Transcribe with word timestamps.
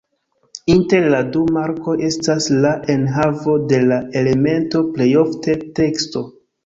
Inter 0.75 1.03
la 1.15 1.17
du 1.35 1.43
markoj 1.57 1.93
estas 2.07 2.47
la 2.63 2.71
enhavo 2.95 3.57
de 3.73 3.83
la 3.93 4.01
elemento, 4.23 4.83
plej 4.97 5.11
ofte 5.27 5.57
teksto. 5.83 6.25